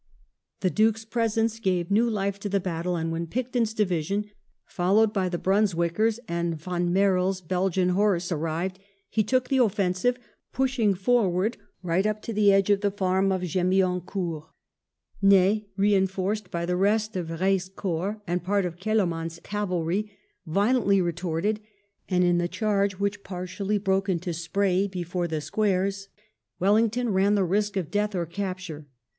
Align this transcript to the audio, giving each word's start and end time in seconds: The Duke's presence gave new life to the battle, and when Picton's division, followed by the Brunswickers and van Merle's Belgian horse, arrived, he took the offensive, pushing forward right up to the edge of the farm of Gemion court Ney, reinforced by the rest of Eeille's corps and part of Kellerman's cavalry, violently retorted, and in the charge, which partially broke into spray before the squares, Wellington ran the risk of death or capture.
The 0.61 0.71
Duke's 0.71 1.05
presence 1.05 1.59
gave 1.59 1.91
new 1.91 2.09
life 2.09 2.39
to 2.39 2.49
the 2.49 2.59
battle, 2.59 2.95
and 2.95 3.11
when 3.11 3.27
Picton's 3.27 3.75
division, 3.75 4.31
followed 4.65 5.13
by 5.13 5.29
the 5.29 5.37
Brunswickers 5.37 6.19
and 6.27 6.57
van 6.59 6.91
Merle's 6.91 7.39
Belgian 7.39 7.89
horse, 7.89 8.31
arrived, 8.31 8.79
he 9.11 9.23
took 9.23 9.47
the 9.49 9.59
offensive, 9.59 10.17
pushing 10.53 10.95
forward 10.95 11.57
right 11.83 12.07
up 12.07 12.23
to 12.23 12.33
the 12.33 12.51
edge 12.51 12.71
of 12.71 12.81
the 12.81 12.89
farm 12.89 13.31
of 13.31 13.43
Gemion 13.43 14.01
court 14.03 14.45
Ney, 15.21 15.67
reinforced 15.77 16.49
by 16.49 16.65
the 16.65 16.75
rest 16.75 17.15
of 17.15 17.29
Eeille's 17.29 17.69
corps 17.69 18.23
and 18.25 18.43
part 18.43 18.65
of 18.65 18.79
Kellerman's 18.79 19.39
cavalry, 19.43 20.11
violently 20.47 20.99
retorted, 20.99 21.59
and 22.09 22.23
in 22.23 22.39
the 22.39 22.47
charge, 22.47 22.93
which 22.97 23.21
partially 23.21 23.77
broke 23.77 24.09
into 24.09 24.33
spray 24.33 24.87
before 24.87 25.27
the 25.27 25.41
squares, 25.41 26.09
Wellington 26.59 27.09
ran 27.09 27.35
the 27.35 27.43
risk 27.45 27.77
of 27.77 27.91
death 27.91 28.15
or 28.15 28.25
capture. 28.25 28.87